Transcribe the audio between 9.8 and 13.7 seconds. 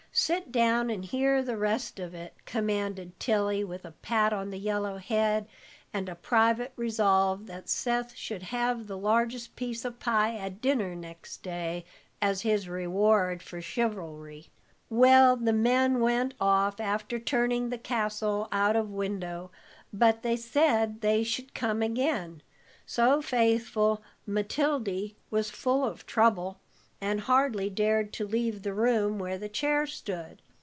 of pie at dinner next day, as reward for his